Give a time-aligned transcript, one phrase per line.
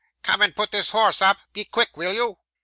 [0.23, 1.37] Come and put this horse up.
[1.53, 2.39] Be quick, will you!